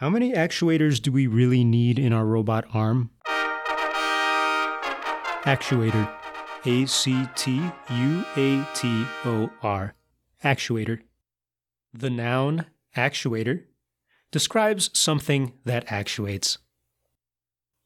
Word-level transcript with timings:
How 0.00 0.08
many 0.08 0.32
actuators 0.32 1.02
do 1.02 1.10
we 1.10 1.26
really 1.26 1.64
need 1.64 1.98
in 1.98 2.12
our 2.12 2.24
robot 2.24 2.66
arm? 2.72 3.10
Actuator. 5.42 6.08
A 6.64 6.86
C 6.86 7.26
T 7.34 7.56
U 7.90 8.24
A 8.36 8.64
T 8.76 9.06
O 9.24 9.50
R. 9.60 9.94
Actuator. 10.44 11.00
The 11.92 12.10
noun 12.10 12.66
actuator 12.96 13.64
describes 14.30 14.96
something 14.96 15.54
that 15.64 15.90
actuates. 15.90 16.58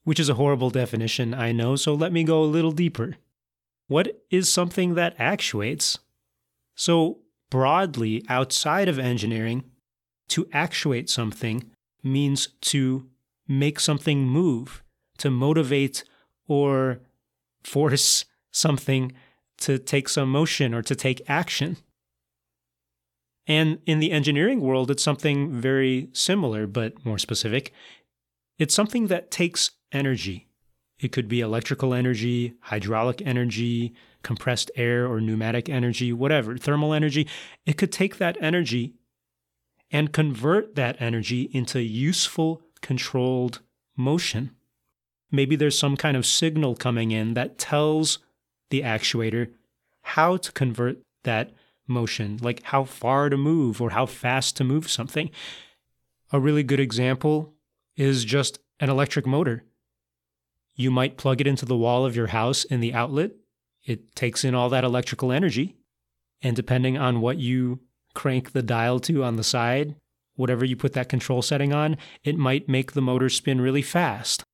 Which 0.05 0.21
is 0.21 0.29
a 0.29 0.35
horrible 0.35 0.69
definition, 0.69 1.33
I 1.33 1.53
know, 1.53 1.77
so 1.77 1.95
let 1.95 2.13
me 2.13 2.25
go 2.25 2.43
a 2.43 2.45
little 2.45 2.73
deeper. 2.73 3.17
What 3.89 4.23
is 4.31 4.53
something 4.53 4.97
that 4.97 5.15
actuates? 5.19 5.99
So, 6.75 7.21
broadly, 7.49 8.23
outside 8.29 8.89
of 8.91 8.99
engineering, 8.99 9.65
to 10.29 10.47
actuate 10.53 11.09
something 11.09 11.71
means 12.03 12.49
to 12.61 13.09
make 13.49 13.81
something 13.81 14.27
move, 14.27 14.83
to 15.19 15.31
motivate 15.31 16.05
or 16.49 17.01
force 17.63 18.25
something 18.51 19.13
to 19.59 19.79
take 19.79 20.09
some 20.09 20.31
motion 20.31 20.75
or 20.75 20.83
to 20.83 20.95
take 20.95 21.23
action. 21.29 21.77
And 23.47 23.79
in 23.87 23.99
the 23.99 24.13
engineering 24.13 24.61
world, 24.61 24.91
it's 24.91 25.03
something 25.03 25.53
very 25.53 26.09
similar, 26.13 26.67
but 26.67 27.05
more 27.05 27.19
specific. 27.19 27.73
It's 28.59 28.75
something 28.75 29.09
that 29.09 29.31
takes 29.31 29.73
energy. 29.91 30.49
It 30.99 31.11
could 31.11 31.29
be 31.29 31.41
electrical 31.41 31.95
energy, 31.95 32.55
hydraulic 32.61 33.21
energy, 33.23 33.95
compressed 34.23 34.71
air 34.77 35.07
or 35.07 35.21
pneumatic 35.21 35.69
energy, 35.69 36.13
whatever, 36.13 36.57
thermal 36.57 36.95
energy. 36.95 37.27
It 37.67 37.77
could 37.77 37.91
take 37.91 38.19
that 38.19 38.37
energy 38.41 38.95
and 39.93 40.13
convert 40.13 40.75
that 40.75 40.97
energy 41.01 41.51
into 41.53 41.81
useful, 41.83 42.63
controlled 42.81 43.61
motion. 43.97 44.51
Maybe 45.31 45.55
there's 45.55 45.79
some 45.79 45.97
kind 45.97 46.17
of 46.17 46.27
signal 46.27 46.75
coming 46.75 47.11
in 47.11 47.35
that 47.35 47.59
tells 47.59 48.19
the 48.71 48.81
actuator 48.83 49.53
how 50.01 50.39
to 50.39 50.51
convert 50.53 50.99
that 51.25 51.53
motion, 51.87 52.39
like 52.41 52.63
how 52.65 52.85
far 52.85 53.29
to 53.29 53.37
move 53.37 53.81
or 53.81 53.91
how 53.91 54.07
fast 54.07 54.57
to 54.57 54.65
move 54.65 54.91
something. 54.91 55.31
A 56.33 56.41
really 56.41 56.63
good 56.63 56.81
example 56.81 57.53
is 57.95 58.25
just 58.25 58.59
an 58.81 58.89
electric 58.89 59.27
motor. 59.27 59.65
You 60.75 60.91
might 60.91 61.19
plug 61.19 61.41
it 61.41 61.47
into 61.47 61.67
the 61.67 61.77
wall 61.77 62.07
of 62.07 62.17
your 62.17 62.29
house 62.29 62.65
in 62.65 62.81
the 62.81 62.95
outlet. 62.95 63.33
It 63.85 64.15
takes 64.15 64.43
in 64.43 64.55
all 64.55 64.71
that 64.71 64.85
electrical 64.85 65.31
energy. 65.31 65.77
And 66.41 66.57
depending 66.57 66.97
on 66.97 67.21
what 67.21 67.39
you 67.39 67.81
crank 68.15 68.53
the 68.53 68.63
dial 68.63 69.01
to 69.01 69.25
on 69.25 69.37
the 69.37 69.45
side, 69.45 69.97
whatever 70.37 70.65
you 70.65 70.77
put 70.77 70.93
that 70.95 71.09
control 71.09 71.43
setting 71.43 71.73
on, 71.73 71.97
it 72.25 72.37
might 72.37 72.69
make 72.69 72.93
the 72.93 73.03
motor 73.03 73.29
spin 73.29 73.61
really 73.61 73.83
fast 73.83 74.45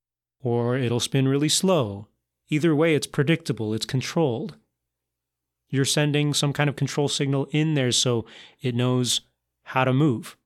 or 0.41 0.77
it'll 0.77 1.01
spin 1.01 1.29
really 1.29 1.49
slow. 1.49 2.07
Either 2.49 2.75
way, 2.75 2.95
it's 2.95 3.07
predictable, 3.07 3.75
it's 3.75 3.87
controlled. 3.87 4.57
You're 5.69 5.85
sending 5.85 6.33
some 6.33 6.53
kind 6.53 6.71
of 6.71 6.77
control 6.77 7.09
signal 7.09 7.49
in 7.51 7.75
there 7.75 7.93
so 7.93 8.25
it 8.61 8.75
knows 8.75 9.21
how 9.65 9.85
to 9.85 9.93
move. 9.93 10.37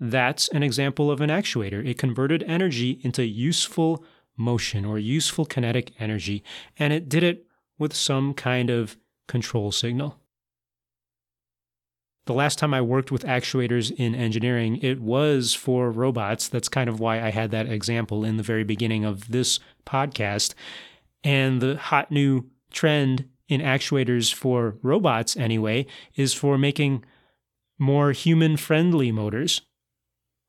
That's 0.00 0.48
an 0.48 0.62
example 0.62 1.10
of 1.10 1.20
an 1.20 1.30
actuator. 1.30 1.86
It 1.86 1.98
converted 1.98 2.42
energy 2.44 2.98
into 3.02 3.24
useful 3.24 4.04
motion 4.36 4.84
or 4.84 4.98
useful 4.98 5.44
kinetic 5.44 5.92
energy, 6.00 6.42
and 6.78 6.92
it 6.92 7.08
did 7.08 7.22
it 7.22 7.46
with 7.78 7.94
some 7.94 8.34
kind 8.34 8.70
of 8.70 8.96
control 9.28 9.70
signal. 9.70 10.19
The 12.30 12.36
last 12.36 12.60
time 12.60 12.72
I 12.72 12.80
worked 12.80 13.10
with 13.10 13.24
actuators 13.24 13.90
in 13.90 14.14
engineering, 14.14 14.78
it 14.82 15.00
was 15.00 15.52
for 15.52 15.90
robots. 15.90 16.46
That's 16.46 16.68
kind 16.68 16.88
of 16.88 17.00
why 17.00 17.20
I 17.20 17.30
had 17.30 17.50
that 17.50 17.68
example 17.68 18.24
in 18.24 18.36
the 18.36 18.44
very 18.44 18.62
beginning 18.62 19.04
of 19.04 19.32
this 19.32 19.58
podcast. 19.84 20.54
And 21.24 21.60
the 21.60 21.76
hot 21.76 22.12
new 22.12 22.48
trend 22.70 23.28
in 23.48 23.60
actuators 23.60 24.32
for 24.32 24.76
robots, 24.80 25.36
anyway, 25.36 25.86
is 26.14 26.32
for 26.32 26.56
making 26.56 27.04
more 27.80 28.12
human 28.12 28.56
friendly 28.56 29.10
motors, 29.10 29.62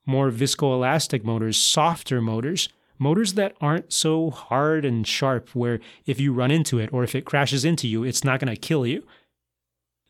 more 0.06 0.30
viscoelastic 0.30 1.24
motors, 1.24 1.58
softer 1.58 2.22
motors, 2.22 2.70
motors 3.00 3.34
that 3.34 3.56
aren't 3.60 3.92
so 3.92 4.30
hard 4.30 4.86
and 4.86 5.08
sharp 5.08 5.50
where 5.56 5.80
if 6.06 6.20
you 6.20 6.32
run 6.32 6.52
into 6.52 6.78
it 6.78 6.94
or 6.94 7.04
if 7.04 7.16
it 7.16 7.26
crashes 7.26 7.66
into 7.66 7.88
you, 7.88 8.04
it's 8.04 8.24
not 8.24 8.40
going 8.40 8.54
to 8.54 8.62
kill 8.62 8.86
you. 8.86 9.04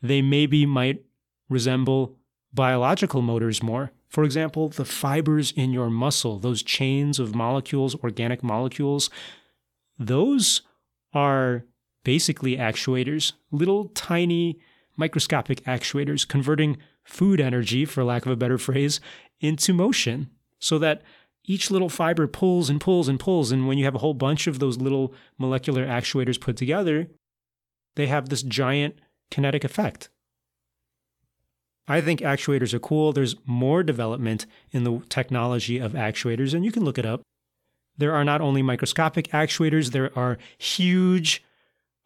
They 0.02 0.20
maybe 0.20 0.66
might 0.66 1.02
resemble 1.48 2.16
biological 2.52 3.22
motors 3.22 3.62
more. 3.62 3.92
For 4.08 4.24
example, 4.24 4.68
the 4.68 4.84
fibers 4.84 5.52
in 5.52 5.72
your 5.72 5.88
muscle, 5.88 6.38
those 6.38 6.62
chains 6.62 7.18
of 7.18 7.34
molecules, 7.34 7.94
organic 7.96 8.42
molecules, 8.42 9.08
those 9.98 10.62
are 11.14 11.64
basically 12.04 12.56
actuators, 12.56 13.32
little 13.50 13.88
tiny 13.88 14.58
microscopic 14.96 15.62
actuators 15.64 16.26
converting 16.26 16.76
food 17.04 17.40
energy, 17.40 17.84
for 17.84 18.04
lack 18.04 18.26
of 18.26 18.32
a 18.32 18.36
better 18.36 18.58
phrase, 18.58 19.00
into 19.40 19.72
motion 19.72 20.30
so 20.58 20.78
that 20.78 21.02
each 21.44 21.70
little 21.70 21.88
fiber 21.88 22.26
pulls 22.26 22.70
and 22.70 22.80
pulls 22.80 23.08
and 23.08 23.18
pulls. 23.18 23.50
And 23.50 23.66
when 23.66 23.78
you 23.78 23.84
have 23.84 23.94
a 23.94 23.98
whole 23.98 24.14
bunch 24.14 24.46
of 24.46 24.58
those 24.58 24.78
little 24.78 25.12
molecular 25.38 25.86
actuators 25.86 26.40
put 26.40 26.56
together, 26.56 27.08
they 27.96 28.06
have 28.06 28.28
this 28.28 28.42
giant 28.42 28.96
kinetic 29.30 29.64
effect. 29.64 30.08
I 31.88 32.00
think 32.00 32.20
actuators 32.20 32.72
are 32.72 32.78
cool. 32.78 33.12
There's 33.12 33.36
more 33.44 33.82
development 33.82 34.46
in 34.70 34.84
the 34.84 35.00
technology 35.08 35.78
of 35.78 35.92
actuators, 35.92 36.54
and 36.54 36.64
you 36.64 36.72
can 36.72 36.84
look 36.84 36.98
it 36.98 37.06
up. 37.06 37.22
There 37.98 38.14
are 38.14 38.24
not 38.24 38.40
only 38.40 38.62
microscopic 38.62 39.28
actuators, 39.28 39.90
there 39.90 40.16
are 40.16 40.38
huge 40.58 41.44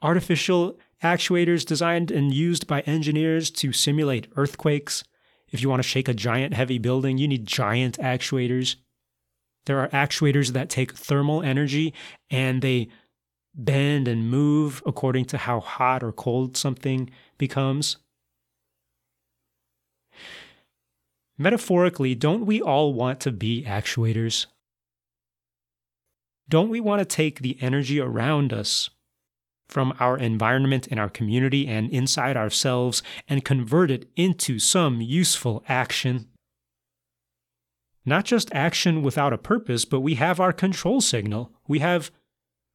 artificial 0.03 0.78
actuators 1.03 1.64
designed 1.64 2.10
and 2.10 2.32
used 2.32 2.66
by 2.66 2.81
engineers 2.82 3.50
to 3.50 3.72
simulate 3.72 4.28
earthquakes. 4.37 5.04
If 5.50 5.62
you 5.62 5.69
want 5.69 5.82
to 5.82 5.88
shake 5.88 6.08
a 6.08 6.14
giant 6.14 6.54
heavy 6.54 6.78
building, 6.78 7.19
you 7.19 7.28
need 7.28 7.47
giant 7.47 7.98
actuators. 7.98 8.76
There 9.66 9.78
are 9.81 9.88
actuators 9.88 10.53
that 10.53 10.70
take 10.70 10.94
thermal 10.94 11.43
energy 11.43 11.93
and 12.31 12.62
they 12.62 12.88
bend 13.54 14.08
and 14.08 14.31
move 14.31 14.82
according 14.87 15.26
to 15.26 15.38
how 15.38 15.60
hot 15.60 16.03
or 16.03 16.12
cold 16.12 16.56
something 16.56 17.10
becomes. 17.38 17.97
Metaphorically, 21.39 22.15
don't 22.15 22.47
we 22.47 22.61
all 22.61 22.95
want 22.95 23.21
to 23.21 23.31
be 23.31 23.65
actuators? 23.65 24.47
Don't 26.49 26.71
we 26.71 26.81
want 26.81 27.01
to 27.01 27.05
take 27.05 27.41
the 27.41 27.59
energy 27.61 28.01
around 28.01 28.53
us 28.53 28.89
from 29.69 29.95
our 29.99 30.17
environment 30.17 30.87
and 30.91 30.99
our 30.99 31.11
community 31.11 31.67
and 31.67 31.91
inside 31.91 32.37
ourselves 32.37 33.03
and 33.29 33.45
convert 33.45 33.91
it 33.91 34.09
into 34.17 34.59
some 34.59 35.01
useful 35.01 35.63
action? 35.69 36.29
Not 38.05 38.25
just 38.25 38.55
action 38.55 39.03
without 39.03 39.33
a 39.33 39.39
purpose, 39.39 39.85
but 39.85 40.01
we 40.01 40.15
have 40.15 40.39
our 40.39 40.53
control 40.53 41.01
signal. 41.01 41.53
We 41.67 41.81
have 41.81 42.13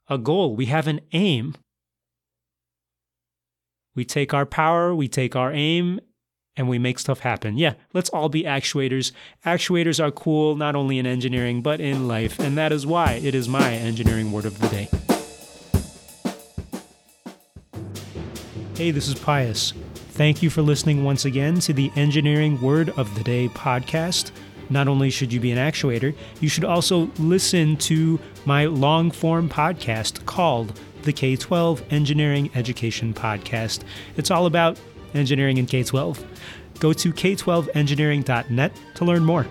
a 0.07 0.17
goal. 0.17 0.55
We 0.55 0.65
have 0.65 0.87
an 0.87 0.99
aim. 1.13 1.55
We 3.95 4.05
take 4.05 4.33
our 4.33 4.45
power, 4.45 4.95
we 4.95 5.07
take 5.07 5.35
our 5.35 5.51
aim, 5.51 5.99
and 6.57 6.67
we 6.67 6.77
make 6.77 6.99
stuff 6.99 7.19
happen. 7.19 7.57
Yeah, 7.57 7.73
let's 7.93 8.09
all 8.09 8.29
be 8.29 8.43
actuators. 8.43 9.11
Actuators 9.45 10.03
are 10.03 10.11
cool 10.11 10.55
not 10.55 10.75
only 10.75 10.99
in 10.99 11.05
engineering, 11.05 11.61
but 11.61 11.79
in 11.79 12.07
life, 12.07 12.39
and 12.39 12.57
that 12.57 12.71
is 12.71 12.85
why 12.85 13.13
it 13.13 13.35
is 13.35 13.47
my 13.47 13.73
engineering 13.73 14.31
word 14.31 14.45
of 14.45 14.59
the 14.59 14.67
day. 14.67 14.89
Hey, 18.75 18.91
this 18.91 19.07
is 19.07 19.15
Pius. 19.15 19.73
Thank 20.13 20.41
you 20.41 20.49
for 20.49 20.61
listening 20.61 21.03
once 21.03 21.25
again 21.25 21.59
to 21.61 21.73
the 21.73 21.91
Engineering 21.95 22.59
Word 22.61 22.89
of 22.97 23.13
the 23.15 23.23
Day 23.23 23.47
podcast. 23.49 24.31
Not 24.69 24.87
only 24.87 25.09
should 25.09 25.31
you 25.31 25.39
be 25.39 25.51
an 25.51 25.57
actuator, 25.57 26.15
you 26.39 26.49
should 26.49 26.65
also 26.65 27.11
listen 27.19 27.77
to 27.77 28.19
my 28.45 28.65
long 28.65 29.11
form 29.11 29.49
podcast 29.49 30.25
called 30.25 30.79
the 31.03 31.13
K 31.13 31.35
12 31.35 31.83
Engineering 31.91 32.49
Education 32.55 33.13
Podcast. 33.13 33.83
It's 34.17 34.31
all 34.31 34.45
about 34.45 34.79
engineering 35.13 35.57
in 35.57 35.65
K 35.65 35.83
12. 35.83 36.23
Go 36.79 36.93
to 36.93 37.13
k12engineering.net 37.13 38.71
to 38.95 39.05
learn 39.05 39.23
more. 39.23 39.45